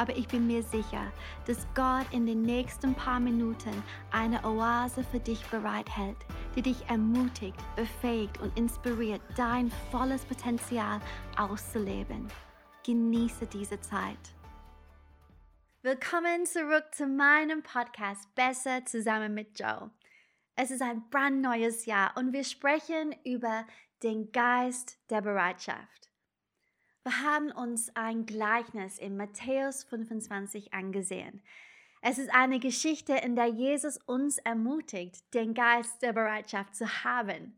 aber 0.00 0.16
ich 0.16 0.26
bin 0.28 0.46
mir 0.46 0.62
sicher, 0.62 1.12
dass 1.46 1.66
Gott 1.74 2.06
in 2.10 2.24
den 2.24 2.40
nächsten 2.40 2.94
paar 2.94 3.20
Minuten 3.20 3.82
eine 4.10 4.42
Oase 4.46 5.04
für 5.04 5.20
dich 5.20 5.44
bereithält, 5.48 6.16
die 6.56 6.62
dich 6.62 6.88
ermutigt, 6.88 7.58
befähigt 7.76 8.40
und 8.40 8.56
inspiriert, 8.58 9.20
dein 9.36 9.70
volles 9.90 10.24
Potenzial 10.24 11.00
auszuleben. 11.36 12.28
Genieße 12.82 13.46
diese 13.46 13.78
Zeit. 13.82 14.16
Willkommen 15.82 16.46
zurück 16.46 16.86
zu 16.92 17.06
meinem 17.06 17.62
Podcast 17.62 18.34
Besser 18.34 18.86
zusammen 18.86 19.34
mit 19.34 19.60
Joe. 19.60 19.90
Es 20.56 20.70
ist 20.70 20.80
ein 20.80 21.10
brandneues 21.10 21.84
Jahr 21.84 22.16
und 22.16 22.32
wir 22.32 22.44
sprechen 22.44 23.14
über 23.22 23.66
den 24.02 24.32
Geist 24.32 24.98
der 25.10 25.20
Bereitschaft. 25.20 26.09
Wir 27.02 27.22
haben 27.22 27.50
uns 27.50 27.90
ein 27.96 28.26
Gleichnis 28.26 28.98
in 28.98 29.16
Matthäus 29.16 29.84
25 29.84 30.74
angesehen. 30.74 31.42
Es 32.02 32.18
ist 32.18 32.28
eine 32.32 32.58
Geschichte, 32.58 33.14
in 33.14 33.36
der 33.36 33.46
Jesus 33.46 33.96
uns 33.96 34.36
ermutigt, 34.36 35.32
den 35.32 35.54
Geist 35.54 36.02
der 36.02 36.12
Bereitschaft 36.12 36.74
zu 36.74 37.04
haben. 37.04 37.56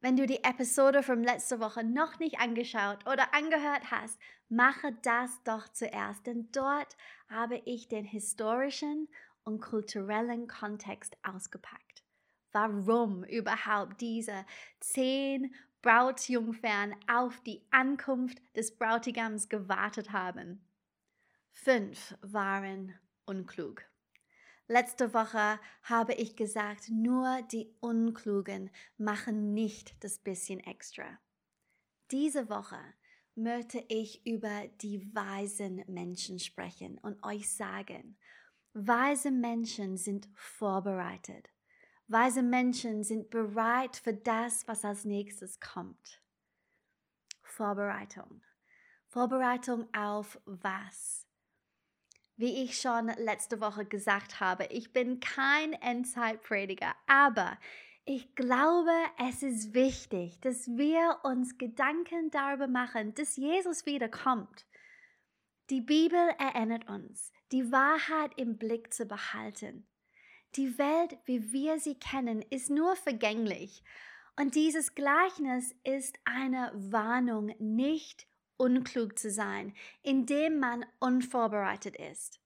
Wenn 0.00 0.16
du 0.16 0.26
die 0.26 0.42
Episode 0.42 1.04
von 1.04 1.22
letzter 1.22 1.60
Woche 1.60 1.84
noch 1.84 2.18
nicht 2.18 2.40
angeschaut 2.40 3.06
oder 3.06 3.32
angehört 3.32 3.92
hast, 3.92 4.18
mache 4.48 4.92
das 5.02 5.40
doch 5.44 5.68
zuerst, 5.68 6.26
denn 6.26 6.50
dort 6.50 6.96
habe 7.28 7.62
ich 7.64 7.86
den 7.86 8.04
historischen 8.04 9.08
und 9.44 9.60
kulturellen 9.60 10.48
Kontext 10.48 11.16
ausgepackt. 11.22 12.02
Warum 12.52 13.22
überhaupt 13.24 14.00
diese 14.00 14.44
zehn 14.80 15.54
Brautjungfern 15.82 16.94
auf 17.06 17.40
die 17.42 17.62
Ankunft 17.70 18.40
des 18.56 18.76
Bräutigams 18.76 19.48
gewartet 19.48 20.12
haben? 20.12 20.60
Fünf 21.52 22.16
waren 22.20 22.94
unklug. 23.26 23.84
Letzte 24.66 25.14
Woche 25.14 25.58
habe 25.82 26.12
ich 26.14 26.36
gesagt, 26.36 26.90
nur 26.90 27.40
die 27.50 27.74
Unklugen 27.80 28.70
machen 28.98 29.54
nicht 29.54 30.02
das 30.04 30.18
bisschen 30.18 30.60
extra. 30.60 31.18
Diese 32.10 32.50
Woche 32.50 32.80
möchte 33.34 33.82
ich 33.88 34.26
über 34.26 34.68
die 34.82 35.14
weisen 35.14 35.84
Menschen 35.86 36.38
sprechen 36.38 36.98
und 36.98 37.22
euch 37.24 37.50
sagen, 37.50 38.18
weise 38.72 39.30
Menschen 39.30 39.96
sind 39.96 40.28
vorbereitet. 40.34 41.48
Weise 42.10 42.42
Menschen 42.42 43.04
sind 43.04 43.28
bereit 43.28 43.96
für 43.96 44.14
das, 44.14 44.66
was 44.66 44.84
als 44.84 45.04
nächstes 45.04 45.60
kommt. 45.60 46.22
Vorbereitung. 47.42 48.42
Vorbereitung 49.08 49.92
auf 49.94 50.40
was? 50.46 51.26
Wie 52.36 52.62
ich 52.62 52.80
schon 52.80 53.08
letzte 53.08 53.60
Woche 53.60 53.84
gesagt 53.84 54.40
habe, 54.40 54.66
ich 54.70 54.92
bin 54.92 55.20
kein 55.20 55.72
Endzeitprediger, 55.74 56.94
aber 57.06 57.58
ich 58.06 58.34
glaube, 58.34 58.92
es 59.18 59.42
ist 59.42 59.74
wichtig, 59.74 60.40
dass 60.40 60.66
wir 60.68 61.18
uns 61.24 61.58
Gedanken 61.58 62.30
darüber 62.30 62.68
machen, 62.68 63.14
dass 63.14 63.36
Jesus 63.36 63.84
wiederkommt. 63.84 64.66
Die 65.68 65.82
Bibel 65.82 66.30
erinnert 66.38 66.88
uns, 66.88 67.32
die 67.50 67.70
Wahrheit 67.72 68.32
im 68.36 68.56
Blick 68.56 68.94
zu 68.94 69.04
behalten. 69.04 69.87
Die 70.56 70.78
Welt, 70.78 71.18
wie 71.24 71.52
wir 71.52 71.78
sie 71.78 71.94
kennen, 71.94 72.42
ist 72.50 72.70
nur 72.70 72.96
vergänglich. 72.96 73.82
Und 74.36 74.54
dieses 74.54 74.94
Gleichnis 74.94 75.74
ist 75.84 76.18
eine 76.24 76.72
Warnung, 76.74 77.54
nicht 77.58 78.26
unklug 78.56 79.18
zu 79.18 79.30
sein, 79.30 79.74
indem 80.02 80.58
man 80.58 80.84
unvorbereitet 81.00 81.96
ist. 81.96 82.40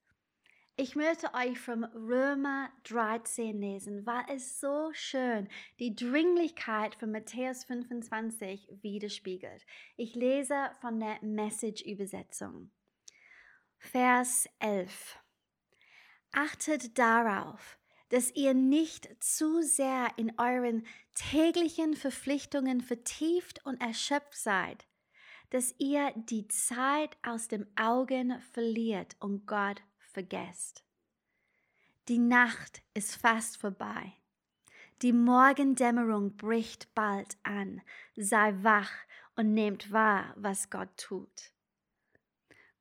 Ich 0.75 0.95
möchte 0.95 1.31
euch 1.35 1.59
vom 1.59 1.83
Römer 1.83 2.71
13 2.85 3.61
lesen, 3.61 4.07
weil 4.07 4.23
es 4.29 4.59
so 4.59 4.89
schön 4.93 5.47
die 5.77 5.95
Dringlichkeit 5.95 6.95
von 6.95 7.11
Matthäus 7.11 7.63
25 7.65 8.69
widerspiegelt. 8.81 9.67
Ich 9.97 10.15
lese 10.15 10.71
von 10.81 10.99
der 10.99 11.19
Message-Übersetzung. 11.21 12.71
Vers 13.77 14.49
11. 14.57 15.19
Achtet 16.31 16.97
darauf, 16.97 17.77
dass 18.13 18.29
ihr 18.35 18.53
nicht 18.53 19.09
zu 19.23 19.63
sehr 19.63 20.07
in 20.17 20.37
euren 20.37 20.85
täglichen 21.15 21.95
Verpflichtungen 21.95 22.79
vertieft 22.79 23.65
und 23.65 23.81
erschöpft 23.81 24.35
seid, 24.35 24.85
dass 25.49 25.73
ihr 25.79 26.13
die 26.15 26.47
Zeit 26.47 27.17
aus 27.23 27.47
dem 27.47 27.65
Augen 27.75 28.39
verliert 28.51 29.15
und 29.19 29.47
Gott 29.47 29.81
vergesst. 29.97 30.83
Die 32.07 32.19
Nacht 32.19 32.83
ist 32.93 33.15
fast 33.15 33.57
vorbei. 33.57 34.13
Die 35.01 35.11
Morgendämmerung 35.11 36.37
bricht 36.37 36.93
bald 36.93 37.35
an. 37.41 37.81
Sei 38.15 38.53
wach 38.61 38.91
und 39.35 39.55
nehmt 39.55 39.91
wahr, 39.91 40.35
was 40.37 40.69
Gott 40.69 40.95
tut. 40.97 41.51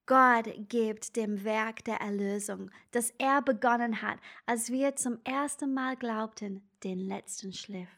Gott 0.06 0.52
gibt 0.68 1.16
dem 1.16 1.44
Werk 1.44 1.84
der 1.84 2.00
Erlösung, 2.00 2.70
das 2.90 3.14
er 3.18 3.40
begonnen 3.40 4.02
hat, 4.02 4.18
als 4.46 4.70
wir 4.70 4.96
zum 4.96 5.18
ersten 5.24 5.72
Mal 5.72 5.96
glaubten, 5.96 6.68
den 6.82 6.98
letzten 6.98 7.52
Schliff. 7.52 7.88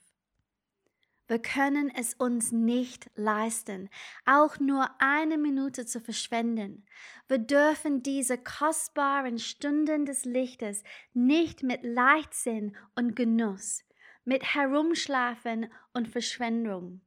Wir 1.27 1.39
können 1.39 1.91
es 1.97 2.13
uns 2.13 2.53
nicht 2.53 3.11
leisten, 3.15 3.89
auch 4.27 4.59
nur 4.61 4.91
eine 4.99 5.39
Minute 5.39 5.87
zu 5.87 5.99
verschwenden. 5.99 6.85
Wir 7.29 7.39
dürfen 7.39 8.03
diese 8.03 8.37
kostbaren 8.37 9.39
Stunden 9.39 10.05
des 10.05 10.27
Lichtes 10.27 10.83
nicht 11.15 11.63
mit 11.63 11.83
Leichtsinn 11.83 12.77
und 12.95 13.17
Genuss, 13.17 13.83
mit 14.27 14.55
Herumschlafen 14.55 15.73
und 15.95 16.09
Verschwendung, 16.09 17.01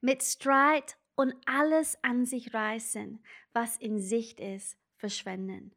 mit 0.00 0.22
Streit 0.22 0.96
und 1.18 1.34
alles 1.46 1.98
an 2.04 2.24
sich 2.24 2.54
reißen, 2.54 3.18
was 3.52 3.76
in 3.76 4.00
Sicht 4.00 4.38
ist, 4.38 4.78
verschwenden. 4.98 5.74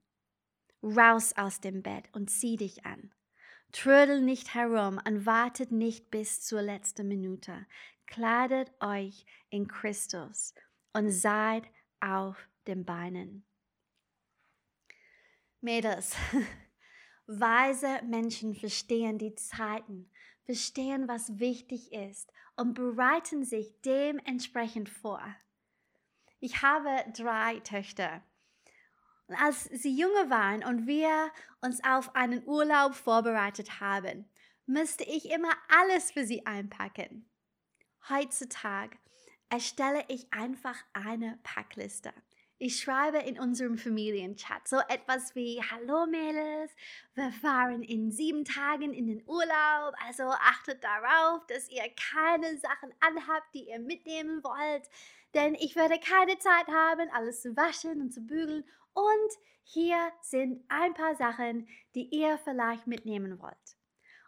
Raus 0.84 1.34
aus 1.36 1.60
dem 1.60 1.82
Bett 1.82 2.10
und 2.14 2.30
zieh 2.30 2.58
dich 2.58 2.86
an. 2.86 3.12
Trödel 3.72 4.22
nicht 4.22 4.54
herum 4.54 5.02
und 5.04 5.26
wartet 5.26 5.72
nicht 5.72 6.12
bis 6.12 6.42
zur 6.42 6.62
letzten 6.62 7.08
Minute. 7.08 7.66
Kleidet 8.06 8.72
euch 8.82 9.26
in 9.50 9.68
Christus 9.68 10.54
und 10.94 11.10
seid 11.10 11.64
auf 12.02 12.48
den 12.68 12.86
Beinen. 12.86 13.44
Mädels, 15.60 16.16
weise 17.26 18.00
Menschen 18.06 18.54
verstehen 18.54 19.18
die 19.18 19.34
Zeiten, 19.34 20.12
verstehen, 20.52 21.08
was 21.08 21.40
wichtig 21.40 21.94
ist 21.94 22.30
und 22.58 22.74
bereiten 22.74 23.46
sich 23.46 23.74
dementsprechend 23.86 24.90
vor. 24.90 25.24
Ich 26.42 26.62
habe 26.62 26.90
drei 27.16 27.62
Töchter. 27.62 28.22
Und 29.28 29.42
als 29.42 29.64
sie 29.64 29.96
junge 29.96 30.30
waren 30.30 30.62
und 30.66 30.88
wir 30.88 31.32
uns 31.62 31.82
auf 31.86 32.18
einen 32.18 32.46
Urlaub 32.46 32.96
vorbereitet 32.96 33.80
haben, 33.80 34.30
müsste 34.66 35.06
ich 35.06 35.32
immer 35.32 35.54
alles 35.70 36.12
für 36.12 36.26
sie 36.26 36.46
einpacken. 36.46 37.30
Heutzutage 38.10 38.98
erstelle 39.48 40.04
ich 40.10 40.34
einfach 40.34 40.76
eine 40.92 41.40
Packliste. 41.44 42.12
Ich 42.64 42.80
schreibe 42.80 43.18
in 43.18 43.40
unserem 43.40 43.76
Familienchat 43.76 44.68
so 44.68 44.78
etwas 44.88 45.34
wie 45.34 45.60
Hallo 45.72 46.06
Mädels, 46.06 46.72
wir 47.16 47.32
fahren 47.32 47.82
in 47.82 48.12
sieben 48.12 48.46
Tagen 48.46 48.94
in 48.94 49.08
den 49.08 49.24
Urlaub, 49.26 49.96
also 50.06 50.26
achtet 50.26 50.84
darauf, 50.84 51.44
dass 51.48 51.68
ihr 51.72 51.82
keine 52.14 52.60
Sachen 52.60 52.94
anhabt, 53.00 53.48
die 53.56 53.68
ihr 53.68 53.80
mitnehmen 53.80 54.44
wollt, 54.44 54.88
denn 55.34 55.56
ich 55.56 55.76
werde 55.76 55.98
keine 56.00 56.38
Zeit 56.38 56.68
haben, 56.68 57.10
alles 57.14 57.42
zu 57.42 57.58
waschen 57.58 58.00
und 58.00 58.14
zu 58.14 58.22
bügeln 58.22 58.64
und 58.94 59.32
hier 59.64 59.98
sind 60.22 60.64
ein 60.70 60.94
paar 60.94 61.16
Sachen, 61.16 61.68
die 61.96 62.10
ihr 62.12 62.38
vielleicht 62.44 62.86
mitnehmen 62.86 63.40
wollt. 63.40 63.56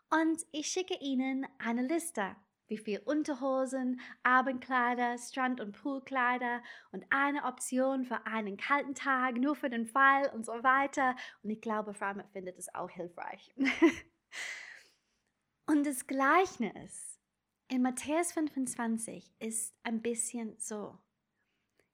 Und 0.09 0.41
ich 0.51 0.69
schicke 0.69 0.97
Ihnen 0.99 1.45
eine 1.59 1.83
Liste, 1.83 2.35
wie 2.67 2.77
viel 2.77 2.99
Unterhosen, 2.99 3.99
Abendkleider, 4.23 5.17
Strand- 5.17 5.61
und 5.61 5.73
Poolkleider 5.73 6.61
und 6.91 7.05
eine 7.09 7.45
Option 7.45 8.05
für 8.05 8.25
einen 8.25 8.57
kalten 8.57 8.95
Tag, 8.95 9.37
nur 9.37 9.55
für 9.55 9.69
den 9.69 9.85
Fall 9.85 10.29
und 10.33 10.45
so 10.45 10.63
weiter. 10.63 11.15
Und 11.43 11.49
ich 11.49 11.61
glaube, 11.61 11.93
Frau 11.93 12.13
findet 12.31 12.57
es 12.57 12.73
auch 12.73 12.89
hilfreich. 12.89 13.53
und 15.67 15.85
das 15.85 16.07
Gleichnis 16.07 17.19
in 17.67 17.81
Matthäus 17.81 18.31
25 18.33 19.33
ist 19.39 19.75
ein 19.83 20.01
bisschen 20.01 20.57
so. 20.59 20.97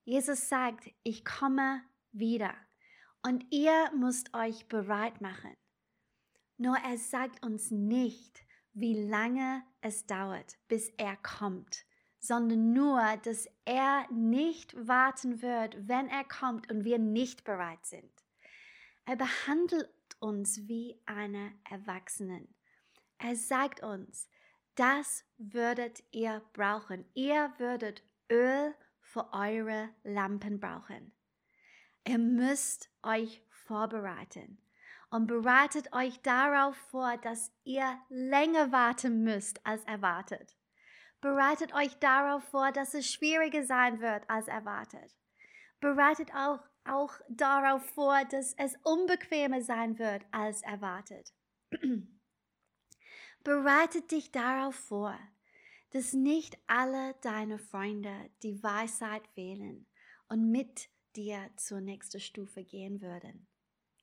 Jesus 0.04 0.50
sagt, 0.50 0.90
ich 1.04 1.24
komme 1.24 1.82
wieder 2.12 2.54
und 3.22 3.46
ihr 3.52 3.92
müsst 3.96 4.34
euch 4.34 4.68
bereit 4.68 5.22
machen. 5.22 5.56
Nur 6.58 6.78
er 6.78 6.98
sagt 6.98 7.46
uns 7.46 7.72
nicht, 7.72 8.44
wie 8.74 9.08
lange 9.08 9.64
es 9.82 10.06
dauert, 10.06 10.58
bis 10.68 10.90
er 10.98 11.18
kommt, 11.18 11.86
sondern 12.20 12.74
nur, 12.74 13.02
dass 13.24 13.48
er 13.66 14.06
nicht 14.12 14.76
warten 14.88 15.42
wird, 15.42 15.88
wenn 15.88 16.08
er 16.08 16.24
kommt 16.24 16.70
und 16.72 16.84
wir 16.84 17.00
nicht 17.00 17.44
bereit 17.44 17.86
sind. 17.86 18.12
Er 19.06 19.16
behandelt 19.16 19.90
uns 20.20 20.68
wie 20.68 21.02
eine 21.06 21.54
Erwachsenen. 21.70 22.54
Er 23.18 23.36
sagt 23.36 23.82
uns, 23.82 24.30
das 24.76 25.26
würdet 25.38 26.04
ihr 26.12 26.42
brauchen. 26.54 27.06
Ihr 27.14 27.54
würdet 27.58 28.04
Öl 28.32 28.74
für 29.02 29.34
eure 29.34 29.90
Lampen 30.04 30.60
brauchen. 30.60 31.12
Ihr 32.08 32.18
müsst 32.18 32.90
euch 33.04 33.44
vorbereiten 33.50 34.58
und 35.10 35.28
bereitet 35.28 35.94
euch 35.94 36.22
darauf 36.22 36.76
vor, 36.76 37.18
dass 37.18 37.52
ihr 37.64 38.00
länger 38.10 38.72
warten 38.72 39.24
müsst 39.24 39.66
als 39.66 39.84
erwartet. 39.86 40.56
Bereitet 41.22 41.74
euch 41.74 41.98
darauf 42.00 42.44
vor, 42.46 42.72
dass 42.72 42.94
es 42.94 43.12
schwieriger 43.12 43.64
sein 43.64 44.00
wird 44.00 44.30
als 44.30 44.48
erwartet. 44.48 45.18
Bereitet 45.80 46.34
auch, 46.34 46.60
auch 46.86 47.14
darauf 47.30 47.84
vor, 47.92 48.24
dass 48.26 48.54
es 48.54 48.76
unbequemer 48.84 49.62
sein 49.62 50.00
wird 50.00 50.26
als 50.32 50.62
erwartet. 50.62 51.34
Bereitet 53.44 54.12
dich 54.12 54.32
darauf 54.32 54.76
vor, 54.76 55.18
dass 55.92 56.14
nicht 56.14 56.58
alle 56.68 57.16
deine 57.22 57.58
Freunde 57.58 58.30
die 58.44 58.62
Weisheit 58.62 59.24
wählen 59.36 59.88
und 60.28 60.52
mit 60.52 60.90
dir 61.16 61.50
zur 61.56 61.82
nächsten 61.82 62.20
Stufe 62.20 62.64
gehen 62.64 63.02
würden. 63.02 63.48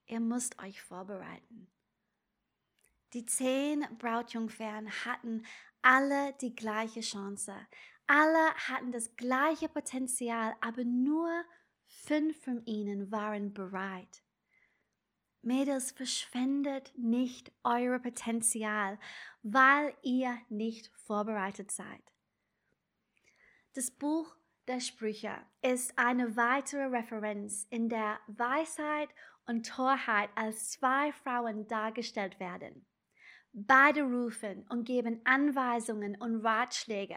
Ihr 0.07 0.21
müsst 0.21 0.59
euch 0.63 0.81
vorbereiten. 0.83 1.69
Die 3.13 3.25
zehn 3.25 3.87
Brautjungfern 3.99 4.91
hatten 5.05 5.45
alle 5.83 6.33
die 6.41 6.55
gleiche 6.55 7.01
Chance. 7.01 7.55
Alle 8.07 8.55
hatten 8.55 8.93
das 8.93 9.17
gleiche 9.17 9.69
Potenzial, 9.69 10.55
aber 10.61 10.85
nur 10.85 11.45
fünf 11.87 12.41
von 12.43 12.65
ihnen 12.67 13.11
waren 13.11 13.53
bereit. 13.53 14.23
Mädels, 15.43 15.93
verschwendet 15.93 16.93
nicht 16.97 17.53
euer 17.63 17.99
Potenzial, 18.01 18.99
weil 19.43 19.95
ihr 20.03 20.37
nicht 20.49 20.91
vorbereitet 20.95 21.71
seid. 21.71 22.13
Das 23.75 23.91
Buch 23.91 24.35
der 24.67 24.81
Sprüche 24.81 25.37
ist 25.63 25.97
eine 25.97 26.37
weitere 26.37 26.87
Referenz, 26.87 27.67
in 27.71 27.89
der 27.89 28.19
Weisheit 28.27 29.09
und 29.47 29.67
Torheit 29.67 30.31
als 30.35 30.71
zwei 30.71 31.13
Frauen 31.13 31.67
dargestellt 31.69 32.41
werden. 32.41 32.87
Beide 33.53 34.03
rufen 34.03 34.67
und 34.69 34.85
geben 34.85 35.21
Anweisungen 35.25 36.17
und 36.21 36.45
Ratschläge. 36.45 37.17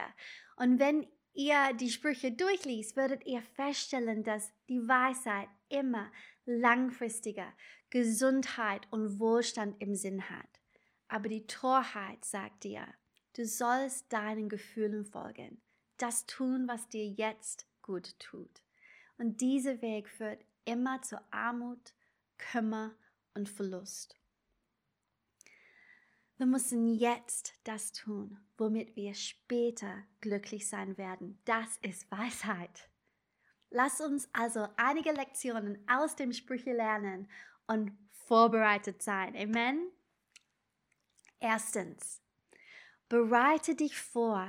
Und 0.55 0.79
wenn 0.79 1.05
ihr 1.33 1.73
die 1.73 1.89
Sprüche 1.89 2.31
durchliest, 2.31 2.95
werdet 2.95 3.25
ihr 3.25 3.41
feststellen, 3.41 4.23
dass 4.23 4.51
die 4.69 4.87
Weisheit 4.87 5.49
immer 5.67 6.11
langfristiger 6.45 7.51
Gesundheit 7.89 8.87
und 8.91 9.19
Wohlstand 9.19 9.81
im 9.81 9.95
Sinn 9.95 10.29
hat. 10.29 10.61
Aber 11.07 11.27
die 11.27 11.45
Torheit 11.47 12.23
sagt 12.23 12.63
dir, 12.63 12.87
du 13.35 13.45
sollst 13.45 14.11
deinen 14.13 14.47
Gefühlen 14.47 15.05
folgen, 15.05 15.61
das 15.97 16.25
tun, 16.25 16.67
was 16.67 16.87
dir 16.89 17.05
jetzt 17.05 17.67
gut 17.81 18.17
tut. 18.19 18.61
Und 19.17 19.41
dieser 19.41 19.81
Weg 19.81 20.07
führt 20.07 20.45
immer 20.65 21.01
zu 21.01 21.19
Armut, 21.31 21.93
Kummer 22.51 22.95
und 23.33 23.49
Verlust. 23.49 24.15
Wir 26.37 26.45
müssen 26.45 26.93
jetzt 26.93 27.53
das 27.65 27.91
tun, 27.91 28.39
womit 28.57 28.95
wir 28.95 29.13
später 29.13 30.03
glücklich 30.21 30.69
sein 30.69 30.97
werden. 30.97 31.37
Das 31.43 31.77
ist 31.81 32.09
Weisheit. 32.09 32.89
Lass 33.71 33.99
uns 34.01 34.29
also 34.33 34.67
einige 34.77 35.11
Lektionen 35.11 35.77
aus 35.87 36.15
dem 36.15 36.31
Sprüche 36.31 36.71
lernen 36.71 37.29
und 37.67 37.91
vorbereitet 38.25 39.03
sein. 39.03 39.35
Amen. 39.35 39.91
Erstens, 41.39 42.21
bereite 43.09 43.75
dich 43.75 43.97
vor, 43.97 44.47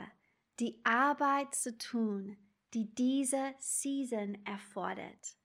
die 0.61 0.81
Arbeit 0.85 1.55
zu 1.55 1.77
tun, 1.77 2.37
die 2.73 2.95
diese 2.95 3.55
Season 3.59 4.39
erfordert. 4.45 5.37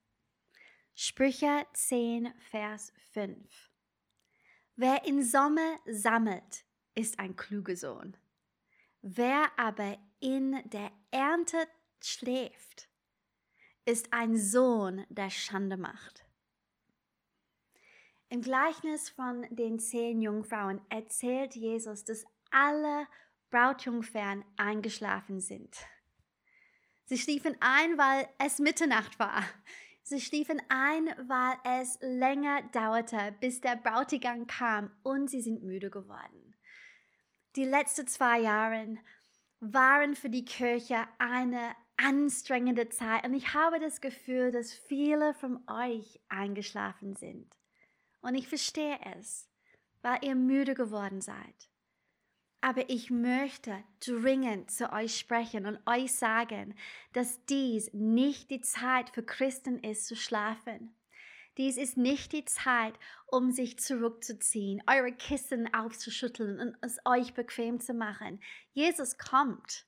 Sprüche 0.97 1.68
10, 1.74 2.33
Vers 2.51 2.94
5. 3.12 3.36
Wer 4.77 5.03
in 5.03 5.24
Sommer 5.24 5.77
sammelt, 5.86 6.63
ist 6.94 7.19
ein 7.19 7.36
kluger 7.36 7.75
Sohn. 7.75 8.15
Wer 9.01 9.51
aber 9.57 9.97
in 10.21 10.53
der 10.69 10.94
Ernte 11.12 11.68
schläft, 12.01 12.88
ist 13.83 14.13
ein 14.13 14.38
Sohn, 14.38 15.06
der 15.09 15.30
Schande 15.31 15.75
macht. 15.75 16.24
Im 18.30 18.41
Gleichnis 18.41 19.09
von 19.09 19.45
den 19.50 19.80
zehn 19.80 20.21
Jungfrauen 20.21 20.80
erzählt 20.88 21.56
Jesus, 21.56 22.06
dass 22.06 22.24
alle 22.51 23.06
Brautjungfern 23.50 24.45
eingeschlafen 24.56 25.41
sind. 25.41 25.75
Sie 27.03 27.18
schliefen 27.18 27.57
ein, 27.59 27.98
weil 27.98 28.30
es 28.38 28.59
Mitternacht 28.59 29.19
war. 29.19 29.44
Sie 30.07 30.21
schliefen 30.21 30.61
ein, 30.69 31.07
weil 31.27 31.55
es 31.79 31.97
länger 31.99 32.61
dauerte, 32.71 33.35
bis 33.39 33.59
der 33.59 33.75
Bräutigam 33.75 34.45
kam 34.45 34.91
und 35.01 35.31
sie 35.31 35.41
sind 35.41 35.63
müde 35.63 35.89
geworden. 35.89 36.55
Die 37.55 37.63
letzten 37.63 38.05
zwei 38.05 38.39
Jahre 38.39 38.99
waren 39.61 40.15
für 40.15 40.29
die 40.29 40.45
Kirche 40.45 41.07
eine 41.17 41.75
anstrengende 41.97 42.89
Zeit 42.89 43.25
und 43.25 43.33
ich 43.33 43.55
habe 43.55 43.79
das 43.79 43.99
Gefühl, 43.99 44.51
dass 44.51 44.73
viele 44.73 45.33
von 45.33 45.67
euch 45.67 46.21
eingeschlafen 46.29 47.15
sind. 47.15 47.51
Und 48.21 48.35
ich 48.35 48.47
verstehe 48.47 48.99
es, 49.17 49.49
weil 50.03 50.19
ihr 50.21 50.35
müde 50.35 50.75
geworden 50.75 51.21
seid. 51.21 51.67
Aber 52.65 52.89
ich 52.89 53.12
möchte 53.12 53.83
dringend 54.03 54.71
zu 54.71 54.91
euch 54.91 55.19
sprechen 55.19 55.67
und 55.67 55.77
euch 55.85 56.15
sagen, 56.15 56.73
dass 57.13 57.45
dies 57.45 57.94
nicht 57.94 58.50
die 58.50 58.62
Zeit 58.62 59.12
für 59.12 59.21
Christen 59.21 59.77
ist 59.77 60.07
zu 60.07 60.15
schlafen. 60.15 60.95
Dies 61.60 61.77
ist 61.77 61.95
nicht 61.95 62.31
die 62.31 62.43
Zeit, 62.43 62.95
um 63.27 63.51
sich 63.51 63.77
zurückzuziehen, 63.77 64.81
eure 64.88 65.12
Kissen 65.12 65.72
aufzuschütteln 65.75 66.60
und 66.60 66.75
es 66.81 66.98
euch 67.05 67.36
bequem 67.36 67.79
zu 67.79 67.93
machen. 67.93 68.41
Jesus 68.74 69.19
kommt. 69.19 69.86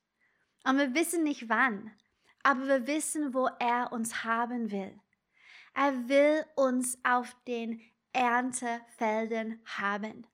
Und 0.62 0.78
wir 0.78 0.94
wissen 0.94 1.24
nicht 1.24 1.48
wann, 1.48 1.90
aber 2.44 2.68
wir 2.68 2.86
wissen, 2.86 3.34
wo 3.34 3.48
er 3.58 3.90
uns 3.90 4.22
haben 4.22 4.70
will. 4.70 4.96
Er 5.74 6.08
will 6.08 6.44
uns 6.54 6.96
auf 7.02 7.34
den 7.48 7.80
Erntefeldern 8.12 9.58
haben. 9.64 10.28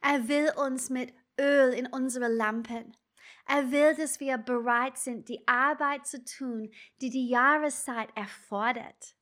Er 0.00 0.28
will 0.28 0.52
uns 0.56 0.88
mit 0.88 1.12
Öl 1.40 1.72
in 1.72 1.86
unsere 1.86 2.28
Lampen. 2.28 2.96
Er 3.46 3.70
will, 3.70 3.94
dass 3.96 4.20
wir 4.20 4.36
bereit 4.38 4.98
sind, 4.98 5.28
die 5.28 5.46
Arbeit 5.48 6.06
zu 6.06 6.22
tun, 6.24 6.70
die 7.00 7.10
die 7.10 7.28
Jahreszeit 7.28 8.10
erfordert. 8.14 9.14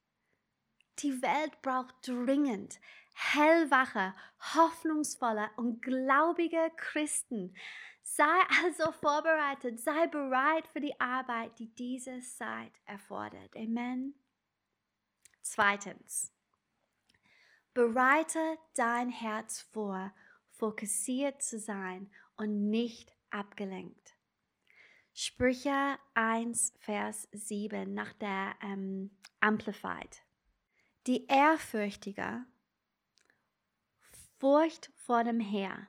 Die 0.98 1.22
Welt 1.22 1.60
braucht 1.62 1.94
dringend 2.06 2.80
hellwache, 3.16 4.14
hoffnungsvolle 4.54 5.50
und 5.56 5.80
glaubige 5.80 6.70
Christen. 6.76 7.54
Sei 8.02 8.40
also 8.62 8.92
vorbereitet, 8.92 9.80
sei 9.80 10.06
bereit 10.06 10.68
für 10.68 10.80
die 10.80 10.98
Arbeit, 11.00 11.58
die 11.58 11.74
diese 11.74 12.20
Zeit 12.20 12.72
erfordert. 12.84 13.56
Amen. 13.56 14.14
Zweitens, 15.42 16.32
bereite 17.72 18.58
dein 18.74 19.08
Herz 19.08 19.62
vor 19.72 20.12
fokussiert 20.58 21.42
zu 21.42 21.58
sein 21.58 22.10
und 22.36 22.70
nicht 22.70 23.12
abgelenkt. 23.30 24.14
Sprüche 25.12 25.98
1, 26.14 26.74
Vers 26.78 27.28
7 27.32 27.94
nach 27.94 28.12
der 28.14 28.54
ähm, 28.62 29.10
Amplified. 29.40 30.22
Die 31.06 31.26
Ehrfürchtige, 31.26 32.44
Furcht 34.38 34.90
vor 34.96 35.24
dem 35.24 35.40
Herr, 35.40 35.88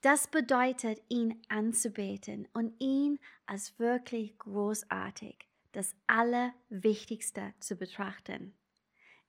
das 0.00 0.28
bedeutet, 0.28 1.02
ihn 1.08 1.42
anzubeten 1.48 2.46
und 2.52 2.78
ihn 2.78 3.18
als 3.46 3.78
wirklich 3.78 4.38
großartig, 4.38 5.48
das 5.72 5.94
Allerwichtigste 6.06 7.54
zu 7.58 7.76
betrachten, 7.76 8.54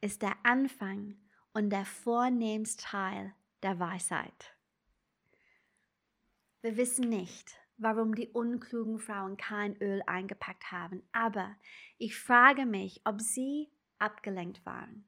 ist 0.01 0.21
der 0.21 0.35
Anfang 0.43 1.17
und 1.53 1.69
der 1.69 1.85
vornehmste 1.85 2.83
Teil 2.83 3.33
der 3.63 3.79
Weisheit. 3.79 4.55
Wir 6.61 6.77
wissen 6.77 7.09
nicht, 7.09 7.57
warum 7.77 8.15
die 8.15 8.29
unklugen 8.29 8.99
Frauen 8.99 9.37
kein 9.37 9.75
Öl 9.81 10.01
eingepackt 10.07 10.71
haben, 10.71 11.07
aber 11.11 11.55
ich 11.97 12.17
frage 12.17 12.65
mich, 12.65 13.01
ob 13.05 13.21
sie 13.21 13.71
abgelenkt 13.99 14.65
waren. 14.65 15.07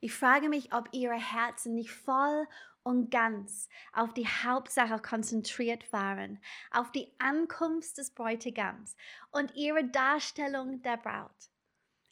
Ich 0.00 0.12
frage 0.12 0.48
mich, 0.48 0.74
ob 0.74 0.88
ihre 0.92 1.14
Herzen 1.14 1.74
nicht 1.74 1.90
voll 1.90 2.46
und 2.82 3.10
ganz 3.10 3.68
auf 3.92 4.12
die 4.12 4.28
Hauptsache 4.28 5.00
konzentriert 5.00 5.92
waren, 5.92 6.38
auf 6.70 6.92
die 6.92 7.10
Ankunft 7.18 7.96
des 7.96 8.10
Bräutigams 8.14 8.96
und 9.32 9.54
ihre 9.56 9.84
Darstellung 9.84 10.82
der 10.82 10.98
Braut. 10.98 11.50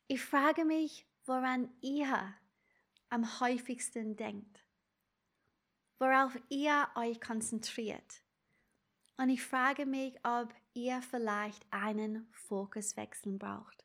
Ich 0.09 0.23
frage 0.23 0.65
mich, 0.65 1.07
woran 1.27 1.71
ihr 1.81 2.35
am 3.11 3.41
häufigsten 3.41 4.17
denkt, 4.17 4.62
worauf 6.03 6.37
ihr 6.49 6.89
euch 6.97 7.21
konzentriert. 7.21 8.25
Und 9.19 9.29
ich 9.29 9.41
frage 9.41 9.87
mich, 9.87 10.13
ob 10.25 10.53
ihr 10.75 11.01
vielleicht 11.01 11.65
einen 11.71 12.27
Fokuswechsel 12.33 13.39
braucht. 13.39 13.85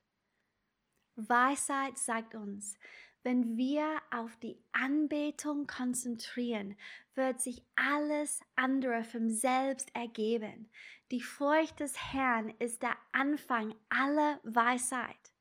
Weisheit 1.16 1.96
sagt 2.00 2.34
uns, 2.34 2.76
wenn 3.22 3.56
wir 3.56 4.02
auf 4.10 4.36
die 4.38 4.58
Anbetung 4.72 5.68
konzentrieren, 5.68 6.76
wird 7.14 7.40
sich 7.40 7.64
alles 7.76 8.40
andere 8.56 9.04
vom 9.04 9.30
Selbst 9.30 9.96
ergeben. 9.96 10.72
Die 11.12 11.22
Furcht 11.22 11.80
des 11.82 12.14
Herrn 12.14 12.50
ist 12.58 12.82
der 12.82 12.98
Anfang 13.12 13.76
aller 13.90 14.40
Weisheit. 14.44 15.34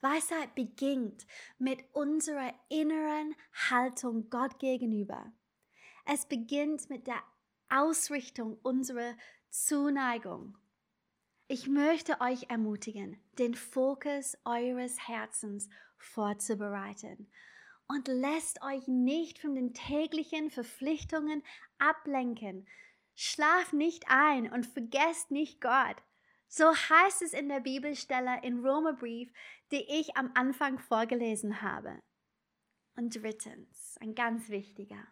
Weisheit 0.00 0.54
beginnt 0.54 1.26
mit 1.58 1.82
unserer 1.92 2.54
inneren 2.68 3.34
Haltung 3.70 4.30
Gott 4.30 4.60
gegenüber. 4.60 5.32
Es 6.06 6.26
beginnt 6.26 6.90
mit 6.90 7.06
der 7.06 7.22
Ausrichtung 7.68 8.58
unserer 8.62 9.14
Zuneigung. 9.48 10.56
Ich 11.48 11.66
möchte 11.66 12.20
euch 12.20 12.48
ermutigen, 12.48 13.20
den 13.38 13.54
Fokus 13.54 14.38
eures 14.44 15.08
Herzens 15.08 15.68
vorzubereiten. 15.98 17.30
Und 17.88 18.06
lässt 18.06 18.62
euch 18.62 18.86
nicht 18.86 19.40
von 19.40 19.56
den 19.56 19.74
täglichen 19.74 20.50
Verpflichtungen 20.50 21.42
ablenken. 21.78 22.68
Schlaf 23.16 23.72
nicht 23.72 24.04
ein 24.08 24.52
und 24.52 24.64
vergesst 24.64 25.32
nicht 25.32 25.60
Gott. 25.60 25.96
So 26.46 26.66
heißt 26.66 27.22
es 27.22 27.32
in 27.32 27.48
der 27.48 27.60
Bibelstelle 27.60 28.42
in 28.42 28.64
Römerbrief, 28.64 29.32
die 29.72 29.84
ich 29.88 30.16
am 30.16 30.30
Anfang 30.34 30.78
vorgelesen 30.78 31.62
habe. 31.62 32.00
Und 32.96 33.14
drittens, 33.16 33.96
ein 34.00 34.14
ganz 34.14 34.48
wichtiger. 34.50 35.06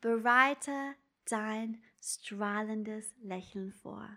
Bereite 0.00 0.94
dein 1.26 1.82
strahlendes 2.02 3.14
Lächeln 3.20 3.72
vor. 3.72 4.08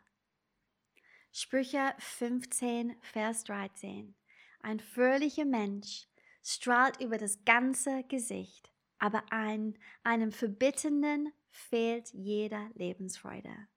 Sprüche 1.33 1.93
15, 1.97 2.95
Vers 3.01 3.43
13. 3.43 4.15
Ein 4.61 4.79
fröhlicher 4.79 5.45
Mensch 5.45 6.07
strahlt 6.41 7.01
über 7.01 7.17
das 7.17 7.43
ganze 7.43 8.03
Gesicht, 8.03 8.71
aber 8.97 9.23
ein, 9.31 9.77
einem 10.03 10.31
Verbittenden 10.31 11.33
fehlt 11.49 12.13
jeder 12.13 12.69
Lebensfreude. 12.75 13.67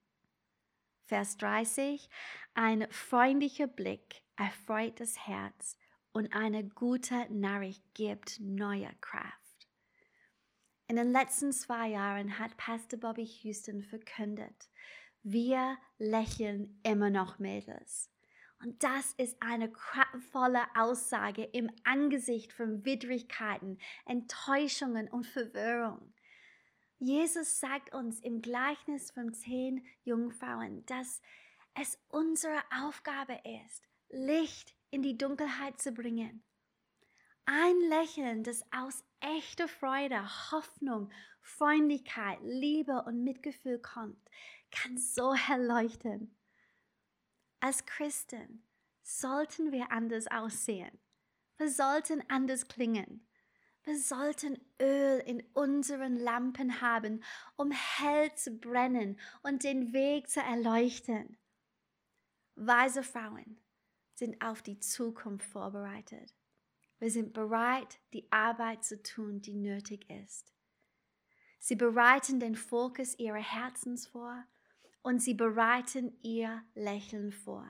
Vers 1.07 1.37
30. 1.39 2.09
Ein 2.55 2.87
freundlicher 2.91 3.67
Blick 3.67 4.23
erfreut 4.37 5.01
das 5.01 5.27
Herz 5.27 5.77
und 6.13 6.33
eine 6.35 6.69
gute 6.69 7.27
Nachricht 7.33 7.83
gibt 7.95 8.39
neue 8.41 8.93
Kraft. 9.01 9.46
In 10.89 10.95
den 10.95 11.11
letzten 11.11 11.53
zwei 11.53 11.89
Jahren 11.89 12.39
hat 12.39 12.57
Pastor 12.57 13.01
Bobby 13.01 13.25
Houston 13.25 13.83
verkündet, 13.83 14.71
wir 15.25 15.77
lächeln 15.99 16.79
immer 16.85 17.11
noch 17.11 17.41
Mädels. 17.41 18.09
Und 18.63 18.85
das 18.85 19.13
ist 19.15 19.37
eine 19.43 19.71
kraftvolle 19.71 20.63
Aussage 20.77 21.43
im 21.43 21.71
Angesicht 21.83 22.53
von 22.53 22.85
Widrigkeiten, 22.85 23.79
Enttäuschungen 24.05 25.09
und 25.09 25.27
Verwirrung. 25.27 26.15
Jesus 27.01 27.59
sagt 27.59 27.93
uns 27.93 28.21
im 28.21 28.41
Gleichnis 28.41 29.11
von 29.11 29.35
zehn 29.35 29.85
Jungfrauen, 30.05 30.87
dass 30.87 31.21
es 31.75 31.99
unsere 32.09 32.63
Aufgabe 32.85 33.39
ist, 33.65 33.83
Licht 34.09 34.77
in 34.91 35.03
die 35.03 35.19
Dunkelheit 35.19 35.81
zu 35.81 35.91
bringen. 35.91 36.45
Ein 37.49 37.79
Lächeln, 37.89 38.43
das 38.43 38.65
aus 38.73 39.05
echter 39.21 39.69
Freude, 39.69 40.21
Hoffnung, 40.51 41.11
Freundlichkeit, 41.41 42.41
Liebe 42.43 43.05
und 43.05 43.23
Mitgefühl 43.23 43.79
kommt, 43.79 44.19
kann 44.73 44.99
so 44.99 45.33
erleuchten. 45.49 46.37
Als 47.61 47.87
Christen 47.87 48.67
sollten 49.05 49.71
wir 49.71 49.93
anders 49.93 50.27
aussehen. 50.27 50.99
Wir 51.57 51.71
sollten 51.71 52.23
anders 52.29 52.67
klingen. 52.67 53.29
Wir 53.85 53.97
sollten 53.97 54.59
Öl 54.83 55.21
in 55.25 55.45
unseren 55.55 56.17
Lampen 56.17 56.81
haben, 56.81 57.23
um 57.55 57.71
hell 57.71 58.35
zu 58.35 58.51
brennen 58.59 59.21
und 59.45 59.63
den 59.63 59.93
Weg 59.93 60.29
zu 60.29 60.41
erleuchten. 60.41 61.39
Weise 62.57 63.05
Frauen 63.05 63.61
sind 64.15 64.45
auf 64.45 64.63
die 64.63 64.81
Zukunft 64.81 65.47
vorbereitet. 65.47 66.35
Wir 66.99 67.11
sind 67.11 67.35
bereit, 67.35 67.99
die 68.13 68.31
Arbeit 68.33 68.85
zu 68.85 69.03
tun, 69.03 69.43
die 69.43 69.55
nötig 69.55 70.09
ist. 70.09 70.55
Sie 71.59 71.77
bereiten 71.77 72.41
den 72.41 72.55
Fokus 72.55 73.19
ihrer 73.19 73.43
Herzens 73.43 74.07
vor 74.07 74.45
und 75.03 75.21
sie 75.21 75.35
bereiten 75.35 76.17
ihr 76.23 76.63
Lächeln 76.75 77.33
vor. 77.33 77.69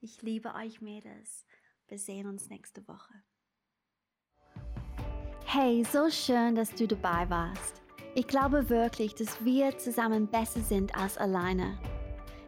Ich 0.00 0.22
liebe 0.22 0.54
euch 0.54 0.80
Mädels. 0.80 1.44
Wir 1.88 1.98
sehen 1.98 2.26
uns 2.26 2.48
nächste 2.48 2.86
Woche. 2.88 3.14
Hey, 5.44 5.84
so 5.84 6.10
schön, 6.10 6.54
dass 6.54 6.74
du 6.74 6.86
dabei 6.86 7.28
warst. 7.28 7.82
Ich 8.14 8.26
glaube 8.26 8.70
wirklich, 8.70 9.14
dass 9.14 9.44
wir 9.44 9.76
zusammen 9.78 10.26
besser 10.26 10.60
sind 10.60 10.96
als 10.96 11.18
alleine. 11.18 11.78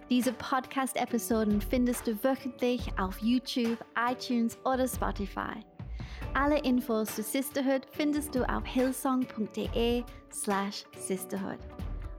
Diese 0.08 0.32
Podcast-Episoden 0.32 1.60
findest 1.60 2.06
du 2.06 2.12
wöchentlich 2.22 2.86
auf 2.96 3.18
YouTube, 3.18 3.78
iTunes 4.08 4.56
oder 4.64 4.86
Spotify. 4.86 5.64
Alle 6.32 6.58
Infos 6.60 7.16
zu 7.16 7.22
Sisterhood 7.22 7.82
findest 7.90 8.34
du 8.34 8.48
auf 8.48 8.64
hillsong.de 8.64 10.04
slash 10.30 10.84
sisterhood. 10.96 11.58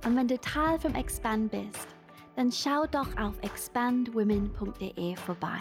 Und 0.05 0.17
wenn 0.17 0.27
du 0.27 0.37
Teil 0.39 0.77
vom 0.79 0.95
Expand 0.95 1.51
bist, 1.51 1.87
dann 2.35 2.51
schau 2.51 2.85
doch 2.87 3.07
auf 3.17 3.33
expandwomen.de 3.41 5.15
vorbei. 5.15 5.59